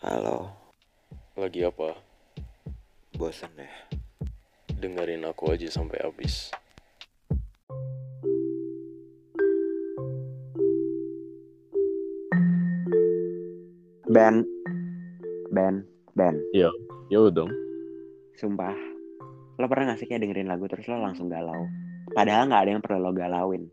[0.00, 0.48] Halo,
[1.36, 1.92] Lagi apa?
[3.20, 3.68] bosan ya?
[4.80, 6.48] Dengerin aku aja sampai habis.
[14.10, 14.42] Ben,
[15.54, 15.86] Ben,
[16.18, 16.70] Ben, Ya
[17.10, 17.50] udah dong.
[18.38, 18.74] sumpah.
[19.60, 21.68] Lo pernah gak sih kayak dengerin lagu terus lo langsung galau?
[22.16, 23.68] Padahal gak ada yang perlu lo galauin.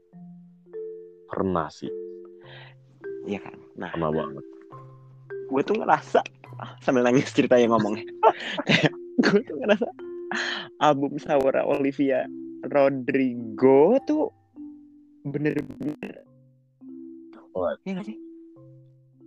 [1.28, 1.92] Pernah sih,
[3.28, 3.56] Iya kan?
[3.76, 4.44] Nah, pernah banget.
[5.48, 6.22] Gue tuh ngerasa
[6.60, 8.06] ah, sambil nangis ceritanya ngomongnya.
[9.24, 9.88] gue tuh ngerasa
[10.84, 12.28] album Saura Olivia
[12.68, 14.30] Rodrigo tuh
[15.28, 16.28] bener-bener
[17.58, 17.82] What?
[17.90, 18.18] Iya gak sih?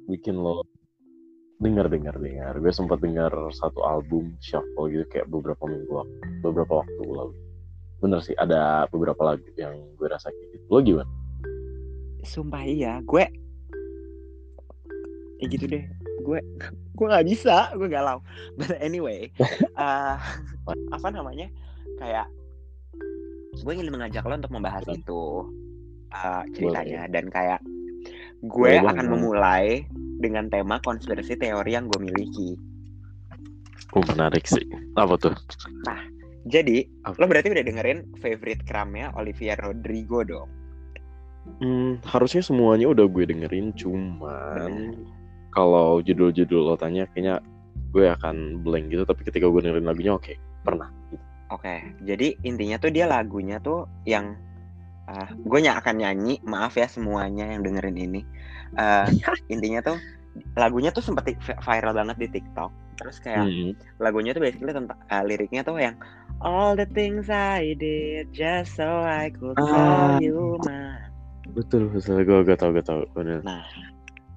[0.06, 0.62] Bikin lo
[1.58, 2.54] dengar dengar dengar.
[2.62, 6.06] Gue sempat dengar satu album shuffle gitu kayak beberapa minggu
[6.46, 7.34] beberapa waktu lalu.
[7.98, 10.64] Bener sih, ada beberapa lagu yang gue rasa kayak gitu.
[10.70, 11.10] Lo gimana?
[12.22, 13.26] Sumpah iya, gue
[15.40, 15.84] ya gitu deh.
[16.22, 16.40] Gue
[16.96, 18.20] gue nggak bisa, gue galau.
[18.56, 19.32] But anyway,
[19.84, 20.16] eh,
[20.68, 21.48] apa namanya?
[22.00, 22.28] Kayak
[23.60, 25.00] gue ingin mengajak lo untuk membahas Boleh.
[25.00, 25.22] itu
[26.14, 27.60] eh, ceritanya dan kayak
[28.40, 29.84] gue Boleh akan memulai
[30.20, 32.56] dengan tema konspirasi teori yang gue miliki.
[33.96, 34.62] Oh menarik sih.
[34.94, 35.34] Apa tuh?
[36.48, 37.20] Jadi, Apa?
[37.20, 40.48] lo berarti udah dengerin favorite crumbnya Olivia Rodrigo dong?
[41.60, 44.94] Hmm, harusnya semuanya udah gue dengerin, cuman
[45.50, 47.42] kalau judul-judul lo tanya kayaknya
[47.90, 49.02] gue akan blank gitu.
[49.02, 50.88] Tapi ketika gue dengerin lagunya, oke, pernah.
[51.10, 51.22] Gitu.
[51.50, 54.38] Oke, jadi intinya tuh dia lagunya tuh yang
[55.10, 58.22] ah, gue nyak akan nyanyi, maaf ya semuanya yang dengerin ini.
[58.78, 59.06] Eh,
[59.54, 59.98] intinya tuh
[60.54, 62.70] lagunya tuh sempet vi- viral banget di TikTok.
[63.02, 63.72] Terus kayak Hmm.
[63.98, 65.98] lagunya tuh basically tentang eh, liriknya tuh yang
[66.40, 69.68] All the things I did just so I could Ah.
[69.68, 71.12] call you mine.
[71.52, 72.22] Betul, betul.
[72.24, 73.04] Gue gue tau, gue tau.
[73.12, 73.44] Bener.
[73.44, 73.60] Nah,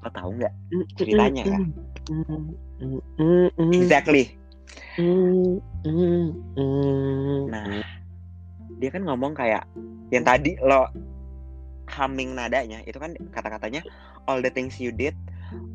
[0.04, 0.54] lo tahu nggak
[1.00, 1.64] ceritanya kan?
[2.12, 3.72] Hmm.
[3.72, 4.36] Exactly.
[5.00, 5.58] Nah,
[7.50, 7.82] Nah,
[8.78, 9.64] dia kan ngomong kayak
[10.12, 10.92] yang tadi lo
[11.88, 13.84] humming nadanya itu kan kata-katanya
[14.28, 15.16] all the things you did.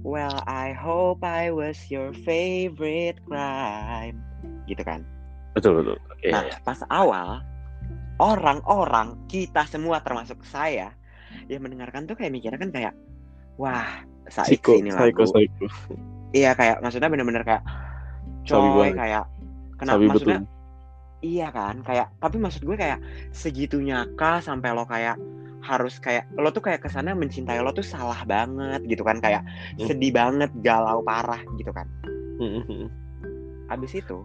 [0.02, 4.18] Well, I hope I was your favorite crime.
[4.66, 5.06] Gitu kan.
[5.56, 5.96] betul betul.
[6.12, 6.30] Oke.
[6.30, 7.42] Nah, pas awal
[8.18, 10.94] orang-orang kita semua termasuk saya
[11.46, 12.94] yang mendengarkan tuh kayak mikirnya kan kayak
[13.58, 15.10] wah, saik Psycho, sih ini lagu.
[15.18, 15.64] psycho, psycho.
[16.30, 17.64] Iya kayak maksudnya bener-bener kayak
[18.44, 19.24] Sabi coy kayak
[19.76, 20.56] kenapa maksudnya betul.
[21.18, 23.02] Iya kan, kayak tapi maksud gue kayak
[23.34, 25.18] segitunya kah sampai lo kayak
[25.58, 29.42] harus kayak lo tuh kayak ke sana mencintai lo tuh salah banget gitu kan kayak
[29.74, 29.84] Hmm.
[29.84, 31.90] sedih banget, galau parah gitu kan.
[32.38, 32.86] Hmm,
[33.66, 34.22] Abis itu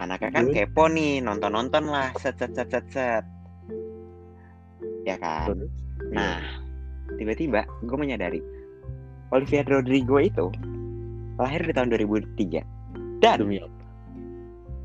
[0.00, 3.24] anaknya kan Gue- kepo nih nonton-nonton lah set set set set set.
[5.04, 5.52] Ya kan.
[5.52, 5.70] Terus?
[6.10, 6.40] Nah
[7.16, 8.40] tiba-tiba gue menyadari
[9.30, 10.50] Olivia Rodrigo itu
[11.36, 12.62] lahir di tahun 2003
[13.18, 13.72] dan Demi apa?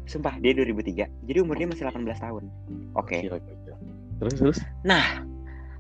[0.10, 2.44] sumpah dia 2003 jadi umur dia masih 18 tahun.
[2.98, 3.22] Oke.
[3.22, 3.78] Gila, gila.
[4.20, 4.60] Terus terus.
[4.82, 5.22] Nah,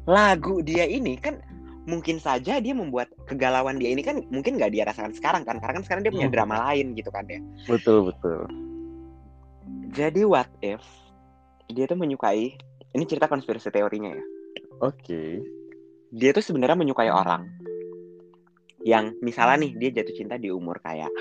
[0.05, 1.41] lagu dia ini kan
[1.89, 5.81] mungkin saja dia membuat kegalauan dia ini kan mungkin nggak dia rasakan sekarang kan karena
[5.81, 6.35] kan sekarang dia punya Hmm.
[6.37, 7.41] drama lain gitu kan ya.
[7.65, 8.45] Betul betul.
[9.89, 10.85] Jadi what if
[11.73, 12.53] dia tuh menyukai
[12.93, 14.23] ini cerita konspirasi teorinya ya.
[14.85, 15.41] Oke.
[16.09, 17.45] Dia tuh sebenarnya menyukai orang
[18.81, 21.11] yang misalnya nih dia jatuh cinta di umur kayak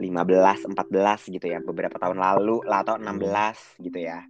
[0.00, 4.24] 15, 14 gitu ya beberapa tahun lalu lah atau 16 gitu ya.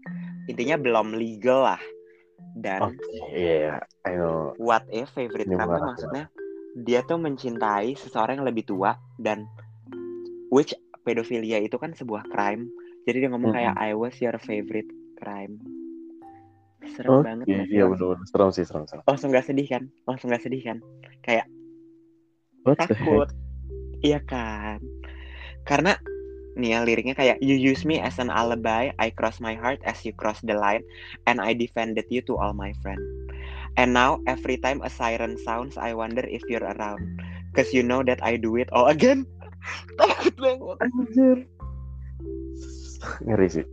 [0.49, 1.82] Intinya belum legal lah.
[2.59, 3.19] Dan Oke.
[3.34, 4.56] Iya, I know.
[4.59, 6.25] what if favorite Ini crime tuh mengarah maksudnya
[6.78, 9.47] dia tuh mencintai seseorang yang lebih tua dan
[10.53, 12.69] which pedofilia itu kan sebuah crime
[13.09, 15.59] jadi dia ngomong kayak I was your favorite crime
[16.94, 17.25] serem Oke.
[17.26, 17.47] banget?
[17.49, 18.28] Iya langsung, benar.
[18.28, 19.03] Serem sih serem serem.
[19.09, 20.78] langsung gak sedih kan langsung gak sedih kan
[21.25, 21.47] kayak
[22.65, 23.28] What takut
[24.04, 24.78] iya kan
[25.65, 25.97] karena
[26.59, 30.03] nih ya liriknya kayak you use me as an alibi I cross my heart as
[30.03, 30.82] you cross the line
[31.31, 33.05] and I defended you to all my friends
[33.78, 37.22] and now every time a siren sounds I wonder if you're around
[37.55, 39.23] cause you know that I do it all again
[40.00, 41.38] takut banget Anjir.
[43.23, 43.67] Ngeri sih.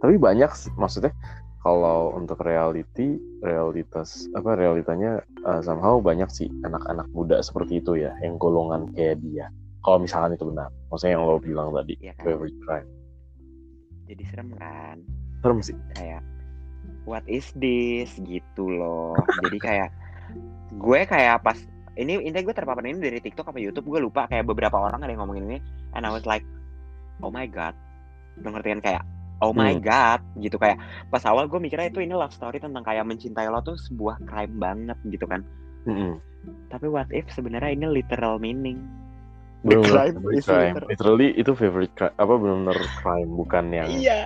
[0.00, 1.12] Tapi banyak sih, maksudnya
[1.60, 8.16] kalau untuk reality, realitas apa realitanya uh, somehow banyak sih anak-anak muda seperti itu ya,
[8.24, 9.52] yang golongan kayak dia.
[9.84, 12.88] Kalau misalkan itu benar, maksudnya yang lo bilang tadi, Iya kan favorite crime.
[14.04, 14.96] jadi serem kan
[15.40, 15.76] Serem sih.
[15.94, 16.20] kayak
[17.06, 19.14] what is this gitu loh
[19.46, 19.90] jadi kayak
[20.74, 21.54] gue kayak pas
[21.94, 25.10] ini intinya gue terpapar ini dari TikTok apa YouTube gue lupa kayak beberapa orang ada
[25.14, 25.58] yang ngomongin ini
[25.94, 26.42] and I was like
[27.22, 27.72] oh my god
[28.42, 29.02] lo ngerti kan kayak
[29.40, 29.82] oh my Hmm.
[29.82, 30.56] god gitu.
[30.56, 30.78] Kayak
[31.08, 34.56] pas awal gue mikirnya itu ini love story tentang kayak mencintai lo tuh sebuah crime
[34.56, 35.40] banget gitu kan.
[35.88, 36.20] Mm-mm.
[36.68, 38.80] tapi what if sebenarnya ini literal meaning?
[39.60, 40.72] Bener crime favorite is crime.
[40.72, 44.20] liter- literally itu favorite crime apa benar-benar crime bukan yang iya.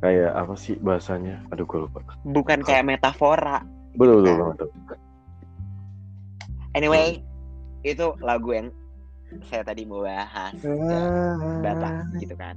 [0.00, 1.40] kayak apa sih bahasanya?
[1.52, 2.04] Aduh gue lupa.
[2.24, 3.64] Bukan kayak metafora.
[3.96, 4.48] Betul betul Kan.
[4.52, 4.68] betul
[6.74, 7.22] anyway
[7.80, 8.68] itu lagu yang
[9.48, 10.52] saya tadi mau bahas
[11.60, 12.54] bapak gitu kan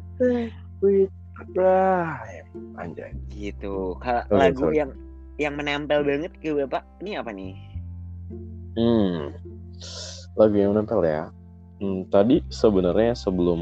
[0.79, 1.13] Favorite
[1.53, 3.11] crime anjay.
[3.29, 3.97] Gitu.
[4.01, 4.79] Kalau Oke, lagu sorry.
[4.81, 4.91] yang
[5.37, 7.53] yang menempel banget ke bapak ini apa nih?
[8.77, 9.33] Hmm,
[10.37, 11.29] lagu yang menempel ya.
[11.77, 13.61] Hmm, tadi sebenarnya sebelum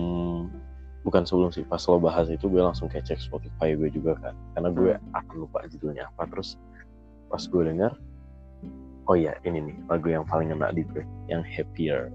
[1.04, 4.36] bukan sebelum sih pas lo bahas itu gue langsung kayak cek Spotify gue juga kan.
[4.56, 6.32] Karena gue akan lupa judulnya apa.
[6.32, 6.56] Terus
[7.28, 7.92] pas gue dengar
[9.06, 12.10] oh iya ini nih lagu yang paling ngena di gue yang happier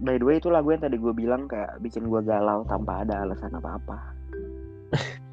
[0.00, 3.24] by the way itu lagu yang tadi gue bilang kayak bikin gue galau tanpa ada
[3.24, 3.98] alasan apa apa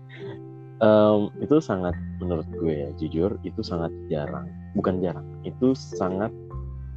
[0.77, 4.45] Em, itu sangat menurut gue ya jujur itu sangat jarang.
[4.77, 6.29] Bukan jarang itu sangat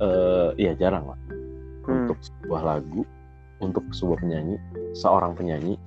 [0.00, 1.20] eh ya jarang lah.
[1.88, 2.04] Hmm.
[2.06, 3.02] untuk sebuah lagu
[3.64, 4.60] untuk sebuah penyanyi
[4.92, 5.80] seorang penyanyi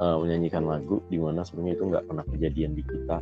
[0.00, 3.20] eh, menyanyikan lagu di mana sebenarnya itu nggak pernah kejadian di kita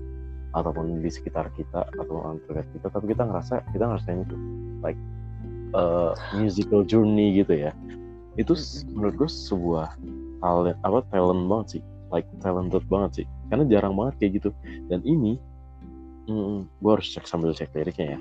[0.54, 4.36] ataupun di sekitar kita atau orang terdekat kita tapi kita ngerasa kita ngerasain itu.
[4.86, 5.00] Like
[5.74, 7.72] eh, musical journey gitu ya.
[8.36, 8.54] Itu
[8.92, 9.96] menurut gue sebuah
[10.44, 11.82] talent apa talent banget sih.
[12.12, 13.26] Like talented banget sih.
[13.50, 14.50] Karena jarang banget kayak gitu.
[14.86, 15.40] Dan ini
[16.30, 18.20] mm, gue harus cek sambil cek liriknya ya.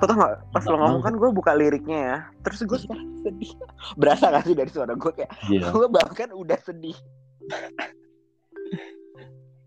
[0.00, 2.18] Lo tau gak, pas lo ngomong kan gue buka liriknya ya.
[2.48, 3.52] Terus gue sekarang sedih.
[4.00, 5.68] Berasa gak sih dari suara gue kayak Iya.
[5.76, 6.96] Gue bahkan udah sedih.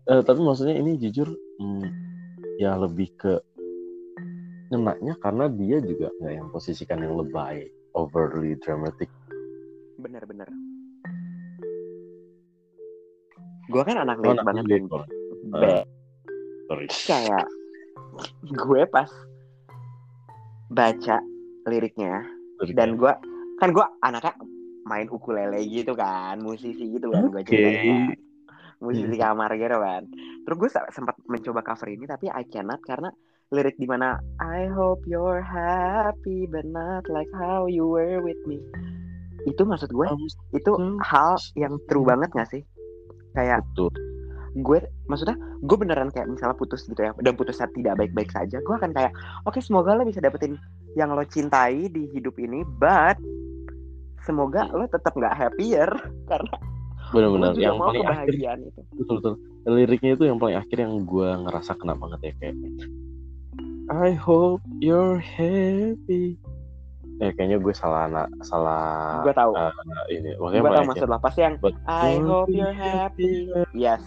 [0.02, 1.30] Eh, tapi maksudnya ini jujur
[1.62, 1.86] mm,
[2.58, 3.38] ya lebih ke
[4.72, 9.12] ngenaknya karena dia juga nggak yang posisikan yang lebay overly dramatic
[10.00, 10.48] Bener-bener
[13.68, 14.64] Gue kan anak Oh, banget kan banget.
[15.52, 15.86] Be-
[16.66, 17.46] sorry Kayak
[18.48, 19.10] Gue pas
[20.68, 21.16] Baca
[21.68, 22.24] liriknya
[22.56, 22.72] Sorry.
[22.72, 23.12] Dan gue
[23.56, 24.34] Kan gue anaknya
[24.82, 27.46] main ukulele gitu kan Musisi gitu kan gue Oke.
[27.46, 28.16] ceritanya
[28.82, 29.22] musisi Hmm.
[29.30, 30.02] kamar gitu kan.
[30.42, 33.14] Terus gue sempat mencoba cover ini tapi I cannot karena
[33.52, 38.58] lirik di mana I hope you're happy but not like how you were with me.
[39.44, 40.08] Itu maksud gue
[40.56, 40.96] itu Hmm.
[41.04, 42.64] hal yang true banget gak sih?
[43.36, 43.92] Kayak betul
[44.52, 48.74] gue maksudnya gue beneran kayak misalnya putus gitu ya dan putusnya tidak baik-baik saja gue
[48.76, 49.12] akan kayak
[49.48, 50.60] oke semoga lo bisa dapetin
[50.92, 53.16] yang lo cintai di hidup ini but
[54.28, 55.88] semoga lo tetap nggak happier
[56.30, 56.56] karena
[57.12, 59.34] benar-benar yang mau paling akhir itu betul betul
[59.72, 62.56] liriknya itu yang paling akhir yang gue ngerasa kena banget ya kayak
[63.92, 66.40] I hope you're happy.
[67.20, 69.52] Eh kayaknya gue salah anak salah gue tahu.
[69.52, 69.72] eh,
[70.16, 71.20] ini gue tahu maksud lo.
[71.20, 73.52] Pasti yang But I hope you're happy.
[73.76, 74.00] yes.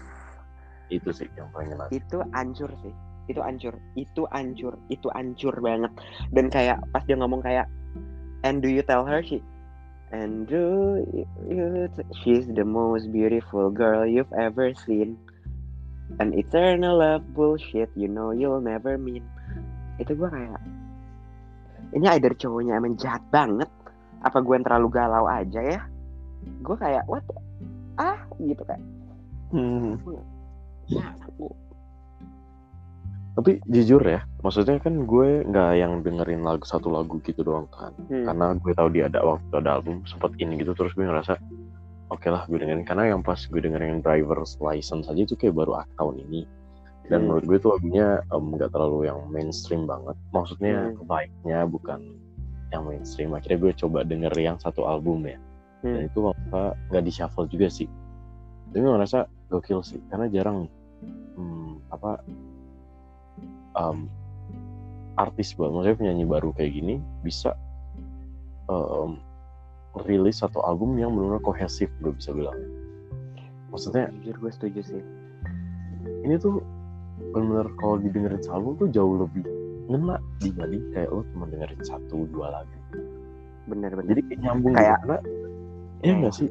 [0.90, 2.94] Itu sih yang paling ngena itu ancur sih.
[3.30, 5.94] Itu ancur itu ancur itu ancur banget.
[6.34, 7.70] Dan kayak pas dia ngomong kayak
[8.42, 9.22] and do you tell her?
[9.22, 9.38] She
[10.10, 11.06] and do
[11.46, 11.86] you
[12.26, 15.14] she's the most beautiful girl you've ever seen.
[16.22, 19.26] An eternal love bullshit you know you'll never mean
[20.02, 20.60] itu gue kayak
[21.96, 23.70] ini either cowoknya emang jahat banget
[24.26, 25.80] apa gue yang terlalu galau aja ya?
[26.66, 27.24] Gue kayak what?
[27.96, 28.20] Ah?
[28.42, 28.82] Gitu kayak
[29.54, 29.96] Hmm.
[30.90, 31.06] ya,
[33.36, 37.92] Tapi jujur ya, maksudnya kan gue nggak yang dengerin lagu satu lagu gitu doang kan.
[38.10, 38.26] Hmm.
[38.26, 41.36] Karena gue tahu dia ada waktu ada album sempet ini gitu terus gue ngerasa
[42.10, 42.84] oke lah gue dengerin.
[42.88, 46.42] Karena yang pas gue dengerin driver's license aja itu kayak baru akhir tahun ini
[47.06, 47.26] dan Hmm.
[47.30, 51.06] menurut gue tuh lagunya nggak terlalu yang mainstream banget maksudnya Hmm.
[51.06, 52.00] baiknya bukan
[52.74, 55.38] yang mainstream akhirnya gue coba denger yang satu album ya
[55.86, 56.10] dan Hmm.
[56.10, 57.86] itu apa nggak di shuffle juga sih
[58.70, 60.66] tapi gue ngerasa gokil sih karena jarang
[61.38, 62.18] hmm, apa
[63.76, 64.10] em,
[65.16, 67.54] artis baru maksudnya penyanyi baru kayak gini bisa
[68.68, 69.22] em,
[70.10, 72.58] rilis satu album yang benar-benar kohesif gue bisa bilang
[73.70, 75.04] maksudnya jujur gue setuju sih
[76.26, 76.60] ini tuh
[77.32, 79.44] benar-benar kalau didengerin album tuh jauh lebih
[79.86, 82.78] ngena dibanding kayak lo cuma dengerin satu dua lagu.
[83.70, 85.18] Bener-bener jadi kayak nyambung Kayak- gitu karena
[86.02, 86.50] ya enggak sih?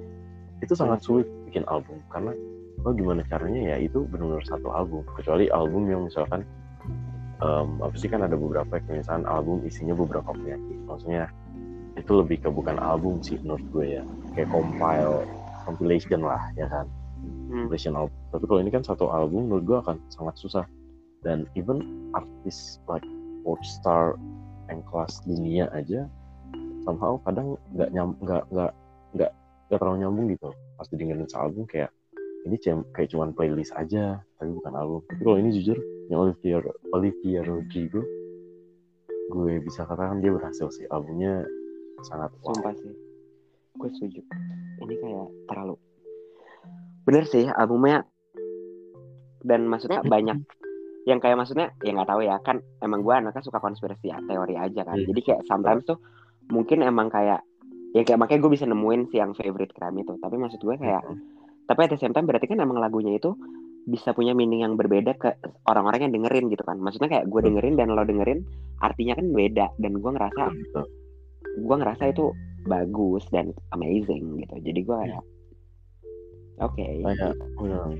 [0.63, 2.33] Itu sangat sulit bikin album karena
[2.85, 5.03] lo gimana caranya ya itu benar-benar satu album.
[5.15, 6.43] Kecuali album yang misalkan
[7.43, 11.29] em, apa sih kan ada beberapa kayak misalkan album isinya beberapa penyanyi maksudnya
[11.95, 14.03] itu lebih ke bukan album sih menurut gue ya.
[14.35, 15.27] Kayak compile
[15.67, 16.87] compilation lah ya kan?
[17.51, 17.67] Hmm.
[17.67, 20.65] compilation album tapi kalau ini kan satu album menurut gue akan sangat susah
[21.23, 23.07] dan even artis like
[23.47, 24.19] pop star
[24.67, 26.11] yang kelas dunia aja
[26.83, 28.73] somehow kadang nggak nyam nggak nggak
[29.15, 29.31] nggak
[29.71, 31.95] nggak terlalu nyambung gitu pas didengerin sealbum kayak
[32.45, 35.79] ini cem- kayak cuman playlist aja tapi bukan album tapi kalau ini jujur
[36.11, 36.59] yang Olivia
[36.93, 38.03] Olivia Rodrigo
[39.33, 41.47] gue bisa katakan dia berhasil sih albumnya
[42.05, 42.53] sangat wow.
[42.77, 42.95] Sih.
[43.75, 44.21] Gue setuju.
[44.85, 45.75] Ini kayak terlalu.
[47.09, 48.05] Bener sih albumnya.
[49.45, 50.39] Dan maksudnya banyak
[51.05, 54.57] yang kayak maksudnya ya nggak tahu ya kan emang gue anaknya suka konspirasi ya, teori
[54.57, 54.97] aja kan.
[54.97, 55.13] Iya.
[55.13, 56.01] Jadi kayak sometimes tuh
[56.49, 57.45] mungkin emang kayak
[57.93, 60.17] ya kayak makanya gue bisa nemuin si yang favorite kram itu.
[60.17, 61.05] Tapi maksud gue kayak
[61.65, 63.37] tapi at the same time berarti kan emang lagunya itu
[63.85, 65.37] bisa punya meaning yang berbeda ke
[65.69, 66.81] orang-orang yang dengerin gitu kan.
[66.81, 68.41] Maksudnya kayak gue dengerin dan lo dengerin
[68.81, 70.83] artinya kan beda dan gue ngerasa Gitu.
[71.63, 72.35] gue ngerasa itu
[72.67, 75.25] bagus dan amazing gitu jadi gue kayak
[76.59, 77.95] oke kayak hmm.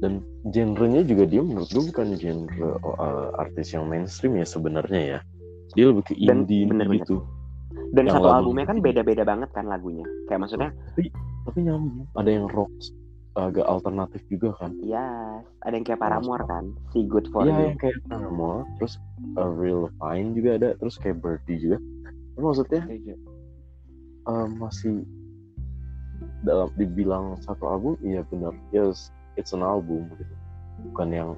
[0.00, 5.20] Dan genrenya juga dia menurut gue bukan genre uh, artis yang mainstream ya sebenarnya ya.
[5.76, 7.04] Dia lebih ke Dan indie indie bener-bener.
[7.04, 7.16] gitu.
[7.92, 10.06] Dan yang satu lagu- albumnya kan beda-beda banget kan lagunya.
[10.26, 10.70] Kayak maksudnya
[11.46, 12.08] tapi nyambung.
[12.16, 12.72] Ada yang rock
[13.38, 14.74] agak alternatif juga kan.
[14.82, 15.06] Ya
[15.62, 16.74] ada yang kayak Paramore kan?
[16.90, 17.64] Si Good for Iya You.
[17.70, 18.66] yang kayak Paramore.
[18.80, 18.94] Terus
[19.38, 20.68] uh, Real Fine juga ada.
[20.80, 21.78] Terus kayak Birdie juga.
[22.34, 22.82] Tapi maksudnya
[24.26, 25.04] uh, masih
[26.40, 30.34] dalam dibilang satu album iya benar yes it's an album gitu.
[30.92, 31.30] Bukan yang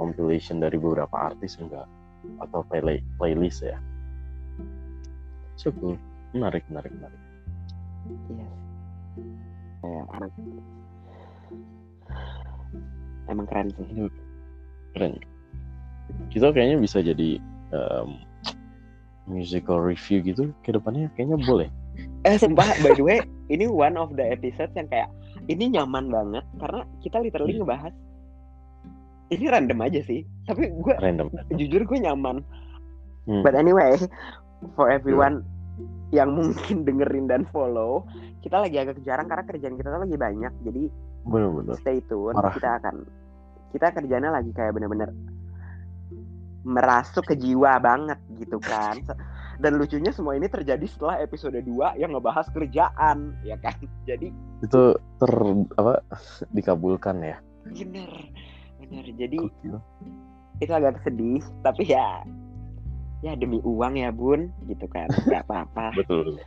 [0.00, 1.84] compilation dari beberapa artis enggak.
[2.40, 3.76] Atau play playlist ya.
[5.60, 6.00] So cool
[6.34, 7.20] menarik menarik menarik.
[8.32, 8.48] Iya.
[9.84, 10.04] Kayak
[13.30, 13.46] emang.
[13.48, 13.86] Keren sih.
[14.96, 15.12] Keren.
[16.28, 17.40] Kita kayaknya bisa jadi
[17.72, 18.20] um,
[19.24, 21.08] musical review gitu ke depannya.
[21.14, 21.68] Kayaknya boleh.
[22.26, 23.20] Eh sumpah by the way
[23.52, 25.08] ini one of the episodes yang kayak
[25.46, 27.62] ini nyaman banget karena kita literally Hmm.
[27.64, 27.94] ngebahas
[29.28, 32.40] ini random aja sih tapi gue random jujur gue nyaman
[33.24, 33.40] Hmm.
[33.40, 33.96] but anyway
[34.76, 35.40] for everyone
[36.12, 38.04] yang mungkin dengerin dan follow
[38.40, 40.82] kita lagi agak jarang karena kerjaan kita tuh lagi banyak jadi
[41.24, 42.52] bener-bener stay tune Parah.
[42.52, 42.94] kita akan
[43.72, 45.08] kita kerjanya lagi kayak bener-bener
[46.64, 49.00] merasuk ke jiwa banget gitu kan
[49.62, 53.76] dan lucunya semua ini terjadi setelah episode 2 yang ngebahas kerjaan ya kan?
[54.08, 54.30] Jadi
[54.64, 55.32] itu ter
[55.78, 56.02] apa
[56.54, 57.36] dikabulkan ya?
[57.68, 58.10] Bener
[58.82, 59.04] bener.
[59.16, 59.76] Jadi Gokil.
[60.62, 62.22] itu agak sedih tapi ya
[63.24, 64.50] ya demi uang ya bun.
[64.66, 65.94] Gitu kan nggak apa-apa.
[65.98, 66.38] Betul.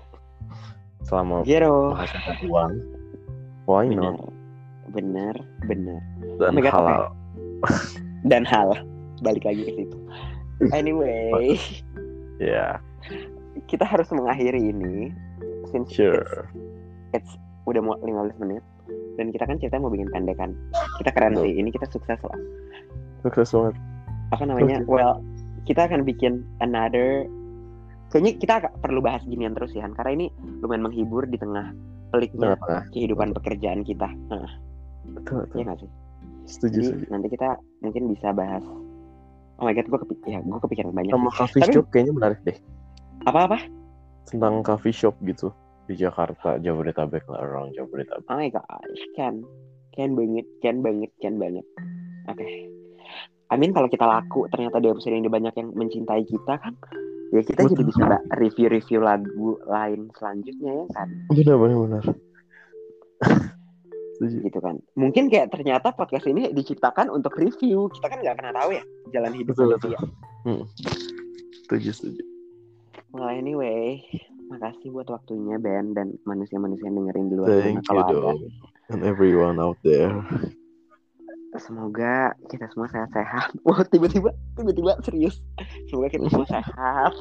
[1.07, 2.71] Selama Gero menghasilkan uang
[3.67, 4.19] why bener not?
[4.95, 5.35] Bener
[5.67, 5.99] bener
[6.39, 7.01] dan God, halal.
[8.31, 8.71] dan hal
[9.23, 9.97] balik lagi ke situ.
[10.73, 11.53] Anyway.
[12.41, 12.81] Ya
[13.67, 15.11] kita harus mengakhiri ini
[15.69, 16.47] since sure.
[17.11, 17.31] it's, it's
[17.67, 18.63] udah mau 15 menit
[19.19, 20.55] dan kita kan cerita mau bikin pendek kan
[21.03, 21.43] kita keren Betul.
[21.43, 22.39] sih ini kita sukses lah.
[23.25, 23.75] Sukses banget.
[24.31, 24.77] Apa namanya?
[24.83, 24.87] Oke.
[24.87, 25.19] well
[25.67, 27.27] kita akan bikin another
[28.07, 30.25] kayaknya kita agak perlu bahas ginian terus ya karena ini
[30.63, 31.75] lumayan menghibur di tengah
[32.15, 32.83] peliknya Tengah-tengah.
[32.95, 34.07] kehidupan pekerjaan kita.
[34.31, 34.47] Nah,
[35.11, 35.55] betul betul.
[35.59, 35.91] Iya nggak sih?
[36.47, 37.05] Setuju jadi setuju.
[37.11, 37.49] nanti kita
[37.83, 38.63] mungkin bisa bahas
[39.59, 42.39] oh my god gue kepik ya gue kepikiran banyak sama coffee Tapi- shop kayaknya menarik
[42.47, 42.57] deh
[43.25, 43.57] apa apa
[44.27, 45.49] tentang coffee shop gitu
[45.87, 48.27] di Jakarta Jabodetabek lah orang Jabodetabek.
[48.27, 49.41] Oh my gosh can
[49.95, 51.65] can banget can banget can banget.
[52.27, 52.45] Oke.
[53.47, 56.75] Amin kalau kita laku ternyata di episode ini banyak yang mencintai kita kan?
[57.31, 57.89] Ya kita jadi Betul.
[57.91, 61.07] bisa mbak review-review lagu lain selanjutnya ya kan?
[61.31, 62.03] Benar benar benar.
[64.17, 64.81] Gitu kan?
[64.97, 67.85] Mungkin kayak ternyata podcast ini diciptakan untuk review.
[67.93, 68.83] Kita kan nggak pernah tahu ya
[69.15, 69.91] jalan hidup betul betul.
[69.95, 69.99] manusia
[70.47, 70.63] hmm.
[71.63, 72.23] setuju setuju
[73.13, 74.01] well anyway
[74.47, 78.35] makasih buat waktunya Ben dan manusia-manusia yang dengerin di luar sana thank you kalau ada.
[78.95, 80.15] and everyone out there.
[81.57, 83.55] Semoga kita semua sehat-sehat.
[83.67, 85.41] Wah tiba-tiba tiba-tiba serius.
[85.89, 87.13] Semoga kita semua sehat.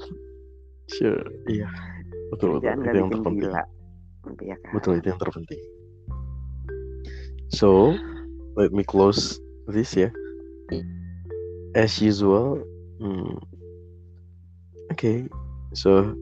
[0.92, 1.24] Sure.
[1.50, 1.66] Iya.
[2.30, 2.84] Betul betul.
[2.84, 3.48] Itu yang terpenting.
[3.48, 3.64] gila.
[4.44, 4.72] Ya kan?
[4.76, 5.62] Betul itu yang terpenting.
[7.50, 7.96] So
[8.54, 10.10] let me close this ya
[11.76, 12.64] as usual
[12.96, 13.36] hmm,
[14.88, 15.28] okay
[15.76, 16.16] so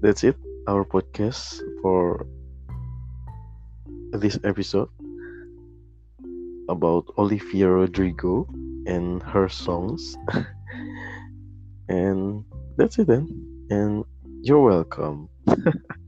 [0.00, 0.36] that's it
[0.68, 2.24] our podcast for
[4.12, 4.88] this episode
[6.68, 8.46] about Olivia Rodrigo
[8.86, 10.16] and her songs.
[11.90, 12.44] And
[12.76, 13.26] that's it then.
[13.68, 14.04] And
[14.42, 15.28] you're welcome